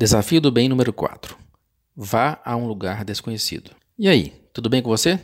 Desafio 0.00 0.40
do 0.40 0.50
bem 0.50 0.66
número 0.66 0.94
4. 0.94 1.36
Vá 1.94 2.40
a 2.42 2.56
um 2.56 2.66
lugar 2.66 3.04
desconhecido. 3.04 3.72
E 3.98 4.08
aí, 4.08 4.32
tudo 4.50 4.70
bem 4.70 4.80
com 4.80 4.88
você? 4.88 5.20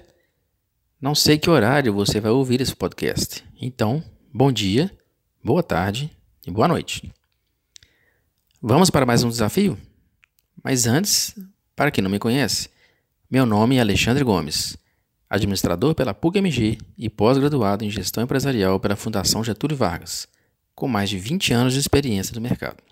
Não 1.00 1.14
sei 1.14 1.38
que 1.38 1.48
horário 1.48 1.94
você 1.94 2.20
vai 2.20 2.30
ouvir 2.30 2.60
esse 2.60 2.76
podcast. 2.76 3.42
Então, 3.58 4.04
bom 4.30 4.52
dia, 4.52 4.94
boa 5.42 5.62
tarde 5.62 6.10
e 6.46 6.50
boa 6.50 6.68
noite. 6.68 7.10
Vamos 8.60 8.90
para 8.90 9.06
mais 9.06 9.24
um 9.24 9.30
desafio? 9.30 9.78
Mas 10.62 10.86
antes, 10.86 11.34
para 11.74 11.90
quem 11.90 12.04
não 12.04 12.10
me 12.10 12.18
conhece, 12.18 12.68
meu 13.30 13.46
nome 13.46 13.76
é 13.76 13.80
Alexandre 13.80 14.22
Gomes, 14.22 14.76
administrador 15.30 15.94
pela 15.94 16.12
PUC-MG 16.12 16.76
e 16.98 17.08
pós-graduado 17.08 17.82
em 17.82 17.88
gestão 17.88 18.22
empresarial 18.22 18.78
pela 18.78 18.94
Fundação 18.94 19.42
Getúlio 19.42 19.74
Vargas, 19.74 20.28
com 20.74 20.86
mais 20.86 21.08
de 21.08 21.16
20 21.16 21.54
anos 21.54 21.72
de 21.72 21.80
experiência 21.80 22.34
no 22.34 22.42
mercado. 22.42 22.85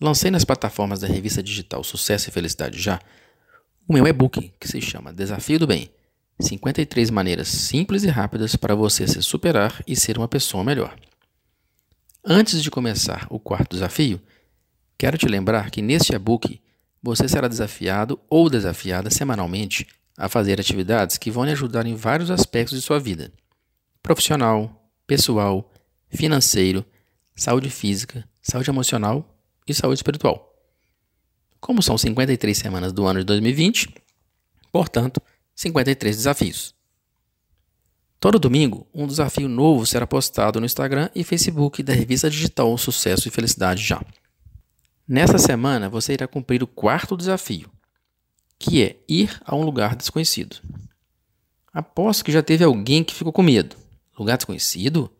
Lancei 0.00 0.30
nas 0.30 0.44
plataformas 0.44 1.00
da 1.00 1.06
revista 1.06 1.42
digital 1.42 1.82
Sucesso 1.82 2.28
e 2.28 2.32
Felicidade 2.32 2.80
Já 2.80 3.00
o 3.88 3.92
meu 3.92 4.06
e-book 4.06 4.52
que 4.58 4.68
se 4.68 4.80
chama 4.80 5.12
Desafio 5.12 5.60
do 5.60 5.66
Bem 5.66 5.90
53 6.40 7.08
maneiras 7.10 7.48
simples 7.48 8.02
e 8.02 8.08
rápidas 8.08 8.56
para 8.56 8.74
você 8.74 9.06
se 9.06 9.22
superar 9.22 9.82
e 9.86 9.96
ser 9.96 10.18
uma 10.18 10.28
pessoa 10.28 10.62
melhor. 10.62 10.94
Antes 12.22 12.62
de 12.62 12.70
começar 12.70 13.26
o 13.30 13.38
quarto 13.38 13.70
desafio, 13.70 14.20
quero 14.98 15.16
te 15.16 15.26
lembrar 15.26 15.70
que 15.70 15.80
neste 15.80 16.14
e-book 16.14 16.60
você 17.02 17.28
será 17.28 17.48
desafiado 17.48 18.20
ou 18.28 18.50
desafiada 18.50 19.08
semanalmente 19.08 19.86
a 20.18 20.28
fazer 20.28 20.60
atividades 20.60 21.16
que 21.16 21.30
vão 21.30 21.44
lhe 21.44 21.52
ajudar 21.52 21.86
em 21.86 21.94
vários 21.94 22.30
aspectos 22.30 22.76
de 22.76 22.84
sua 22.84 22.98
vida: 22.98 23.32
profissional, 24.02 24.90
pessoal, 25.06 25.72
financeiro, 26.10 26.84
saúde 27.34 27.70
física, 27.70 28.28
saúde 28.42 28.68
emocional 28.68 29.35
e 29.66 29.74
saúde 29.74 29.98
espiritual. 29.98 30.54
Como 31.60 31.82
são 31.82 31.98
53 31.98 32.56
semanas 32.56 32.92
do 32.92 33.06
ano 33.06 33.20
de 33.20 33.24
2020, 33.26 33.94
portanto, 34.70 35.20
53 35.54 36.16
desafios. 36.16 36.74
Todo 38.18 38.38
domingo, 38.38 38.86
um 38.94 39.06
desafio 39.06 39.48
novo 39.48 39.84
será 39.84 40.06
postado 40.06 40.58
no 40.58 40.66
Instagram 40.66 41.10
e 41.14 41.22
Facebook 41.22 41.82
da 41.82 41.92
revista 41.92 42.30
digital 42.30 42.76
Sucesso 42.78 43.28
e 43.28 43.30
Felicidade 43.30 43.82
Já. 43.82 44.02
Nesta 45.06 45.38
semana, 45.38 45.88
você 45.88 46.14
irá 46.14 46.26
cumprir 46.26 46.62
o 46.62 46.66
quarto 46.66 47.16
desafio, 47.16 47.70
que 48.58 48.82
é 48.82 48.96
ir 49.08 49.40
a 49.44 49.54
um 49.54 49.62
lugar 49.62 49.94
desconhecido. 49.94 50.56
Aposto 51.72 52.24
que 52.24 52.32
já 52.32 52.42
teve 52.42 52.64
alguém 52.64 53.04
que 53.04 53.14
ficou 53.14 53.32
com 53.32 53.42
medo. 53.42 53.76
Lugar 54.18 54.36
desconhecido? 54.36 55.10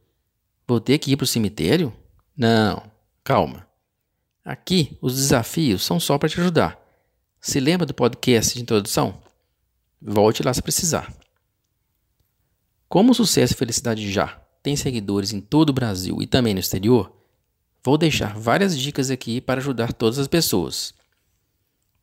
Vou 0.67 0.81
ter 0.81 0.99
que 0.99 1.13
ir 1.13 1.17
para 1.17 1.25
o 1.25 1.29
cemitério? 1.29 1.93
Não, 2.37 2.83
calma. 3.23 3.66
Aqui, 4.47 4.97
os 5.03 5.17
desafios 5.17 5.85
são 5.85 5.99
só 5.99 6.17
para 6.17 6.29
te 6.29 6.41
ajudar. 6.41 6.81
Se 7.41 7.59
lembra 7.59 7.85
do 7.85 7.93
podcast 7.93 8.55
de 8.55 8.63
introdução? 8.63 9.21
Volte 10.01 10.41
lá 10.41 10.55
se 10.55 10.63
precisar. 10.63 11.13
Como 12.89 13.11
o 13.11 13.15
Sucesso 13.15 13.55
e 13.55 13.57
Felicidade 13.57 14.09
já 14.09 14.41
tem 14.63 14.77
seguidores 14.77 15.33
em 15.33 15.41
todo 15.41 15.71
o 15.71 15.73
Brasil 15.73 16.23
e 16.23 16.29
também 16.29 16.55
no 16.55 16.61
exterior, 16.61 17.13
vou 17.83 17.99
deixar 17.99 18.39
várias 18.39 18.79
dicas 18.79 19.11
aqui 19.11 19.41
para 19.41 19.61
ajudar 19.61 19.93
todas 19.93 20.17
as 20.17 20.29
pessoas. 20.29 20.95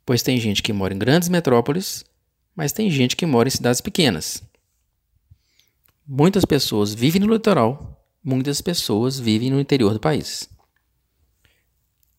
Pois 0.05 0.21
tem 0.21 0.37
gente 0.37 0.61
que 0.61 0.73
mora 0.73 0.93
em 0.93 0.99
grandes 0.99 1.29
metrópoles, 1.29 2.03
mas 2.53 2.73
tem 2.73 2.91
gente 2.91 3.15
que 3.15 3.25
mora 3.25 3.47
em 3.47 3.51
cidades 3.51 3.79
pequenas. 3.79 4.43
Muitas 6.05 6.43
pessoas 6.43 6.93
vivem 6.93 7.21
no 7.21 7.31
litoral, 7.31 8.05
muitas 8.21 8.59
pessoas 8.59 9.17
vivem 9.17 9.49
no 9.49 9.61
interior 9.61 9.93
do 9.93 9.99
país. 10.01 10.51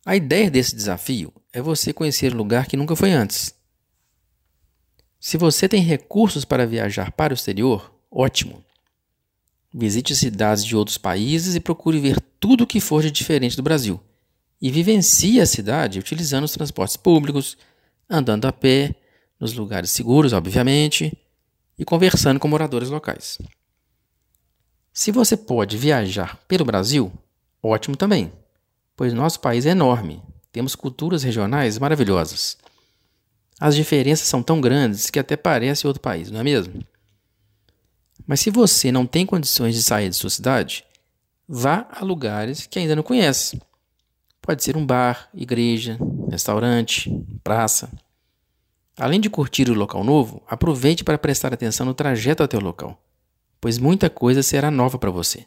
A 0.05 0.15
ideia 0.15 0.51
desse 0.51 0.77
desafio 0.77 1.33
é 1.51 1.63
você 1.63 1.91
conhecer 1.91 2.35
um 2.35 2.37
lugar 2.37 2.67
que 2.67 2.77
nunca 2.77 2.95
foi 2.95 3.13
antes. 3.13 3.55
Se 5.19 5.39
você 5.39 5.67
tem 5.67 5.81
recursos 5.81 6.45
para 6.45 6.67
viajar 6.67 7.11
para 7.13 7.33
o 7.33 7.35
exterior, 7.35 7.91
ótimo. 8.11 8.63
Visite 9.73 10.15
cidades 10.15 10.63
de 10.63 10.77
outros 10.77 10.99
países 10.99 11.55
e 11.55 11.61
procure 11.61 11.99
ver 11.99 12.21
tudo 12.39 12.65
o 12.65 12.67
que 12.67 12.81
for 12.81 13.03
de 13.03 13.11
diferente 13.11 13.57
do 13.57 13.63
Brasil. 13.63 13.99
E 14.61 14.71
vivencie 14.71 15.41
a 15.41 15.47
cidade 15.47 15.99
utilizando 15.99 16.45
os 16.45 16.53
transportes 16.53 16.99
públicos, 16.99 17.57
andando 18.09 18.45
a 18.45 18.53
pé, 18.53 18.95
nos 19.41 19.55
lugares 19.55 19.91
seguros, 19.91 20.35
obviamente, 20.35 21.17
e 21.79 21.85
conversando 21.85 22.39
com 22.39 22.47
moradores 22.47 22.91
locais. 22.91 23.39
Se 24.93 25.11
você 25.11 25.35
pode 25.35 25.79
viajar 25.79 26.37
pelo 26.47 26.65
Brasil, 26.65 27.11
ótimo 27.63 27.97
também 27.97 28.31
pois 28.97 29.13
nosso 29.13 29.41
país 29.41 29.67
é 29.67 29.71
enorme, 29.71 30.23
temos 30.53 30.75
culturas 30.75 31.23
regionais 31.23 31.79
maravilhosas. 31.79 32.57
As 33.59 33.75
diferenças 33.75 34.29
são 34.29 34.43
tão 34.43 34.61
grandes 34.61 35.11
que 35.11 35.19
até 35.19 35.37
parece 35.37 35.87
outro 35.87 36.03
país, 36.03 36.31
não 36.31 36.41
é 36.41 36.45
mesmo? 36.45 36.85
Mas 38.27 38.41
se 38.41 38.51
você 38.51 38.91
não 38.91 39.07
tem 39.07 39.27
condições 39.27 39.75
de 39.75 39.83
sair 39.83 40.09
de 40.09 40.17
sua 40.17 40.31
cidade, 40.31 40.85
vá 41.49 41.87
a 41.91 42.05
lugares 42.05 42.67
que 42.67 42.79
ainda 42.79 42.97
não 42.97 43.03
conhece. 43.03 43.61
Pode 44.41 44.63
ser 44.63 44.77
um 44.77 44.85
bar, 44.85 45.29
igreja, 45.35 45.99
restaurante, 46.31 47.11
praça. 47.43 47.91
Além 48.97 49.21
de 49.21 49.29
curtir 49.29 49.69
o 49.71 49.75
local 49.75 50.05
novo, 50.05 50.43
aproveite 50.47 51.03
para 51.03 51.19
prestar 51.19 51.53
atenção 51.53 51.85
no 51.87 51.95
trajeto 51.95 52.43
até 52.43 52.57
o 52.57 52.63
local, 52.63 53.03
pois 53.61 53.79
muita 53.79 54.09
coisa 54.09 54.43
será 54.43 54.71
nova 54.71 54.99
para 54.99 55.11
você. 55.11 55.45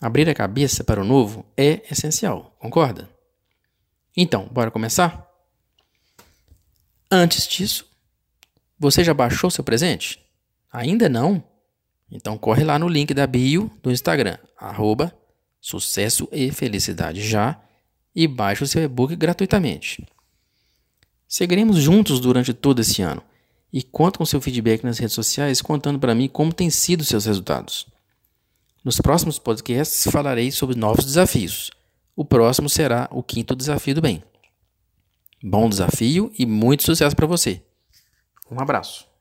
Abrir 0.00 0.28
a 0.28 0.34
cabeça 0.34 0.84
para 0.84 1.00
o 1.00 1.04
novo 1.04 1.46
é 1.56 1.82
essencial, 1.90 2.54
concorda? 2.58 3.08
Então, 4.16 4.48
bora 4.50 4.70
começar? 4.70 5.28
Antes 7.10 7.46
disso, 7.46 7.86
você 8.78 9.02
já 9.04 9.14
baixou 9.14 9.50
seu 9.50 9.64
presente? 9.64 10.20
Ainda 10.72 11.08
não? 11.08 11.42
Então 12.10 12.36
corre 12.36 12.64
lá 12.64 12.78
no 12.78 12.88
link 12.88 13.14
da 13.14 13.26
bio 13.26 13.70
do 13.82 13.90
Instagram, 13.90 14.38
arroba 14.56 15.12
sucesso 15.64 16.28
e 16.30 16.52
felicidade 16.52 17.26
já, 17.26 17.58
e 18.14 18.28
baixe 18.28 18.62
o 18.62 18.66
seu 18.66 18.82
e-book 18.82 19.16
gratuitamente. 19.16 20.06
Seguiremos 21.26 21.78
juntos 21.78 22.20
durante 22.20 22.52
todo 22.52 22.80
esse 22.80 23.00
ano 23.00 23.22
e 23.72 23.82
conto 23.82 24.18
com 24.18 24.26
seu 24.26 24.42
feedback 24.42 24.84
nas 24.84 24.98
redes 24.98 25.14
sociais 25.14 25.62
contando 25.62 25.98
para 25.98 26.14
mim 26.14 26.28
como 26.28 26.52
têm 26.52 26.68
sido 26.68 27.02
seus 27.02 27.24
resultados. 27.24 27.86
Nos 28.84 29.00
próximos 29.00 29.38
podcasts 29.38 30.12
falarei 30.12 30.50
sobre 30.50 30.76
novos 30.76 31.06
desafios. 31.06 31.70
O 32.14 32.22
próximo 32.22 32.68
será 32.68 33.08
o 33.10 33.22
quinto 33.22 33.56
desafio 33.56 33.94
do 33.94 34.02
bem. 34.02 34.22
Bom 35.42 35.70
desafio 35.70 36.30
e 36.38 36.44
muito 36.44 36.82
sucesso 36.84 37.16
para 37.16 37.26
você. 37.26 37.62
Um 38.50 38.60
abraço. 38.60 39.13